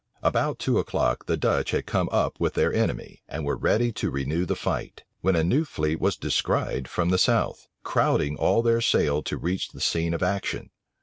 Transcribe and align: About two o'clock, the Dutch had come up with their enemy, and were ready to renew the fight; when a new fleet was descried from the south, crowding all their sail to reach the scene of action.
About 0.23 0.57
two 0.57 0.79
o'clock, 0.79 1.27
the 1.27 1.37
Dutch 1.37 1.69
had 1.69 1.85
come 1.85 2.09
up 2.11 2.39
with 2.39 2.55
their 2.55 2.73
enemy, 2.73 3.21
and 3.29 3.45
were 3.45 3.55
ready 3.55 3.91
to 3.91 4.09
renew 4.09 4.45
the 4.47 4.55
fight; 4.55 5.03
when 5.19 5.35
a 5.35 5.43
new 5.43 5.63
fleet 5.63 6.01
was 6.01 6.17
descried 6.17 6.87
from 6.87 7.09
the 7.09 7.19
south, 7.19 7.67
crowding 7.83 8.35
all 8.35 8.63
their 8.63 8.81
sail 8.81 9.21
to 9.21 9.37
reach 9.37 9.69
the 9.69 9.79
scene 9.79 10.15
of 10.15 10.23
action. 10.23 10.71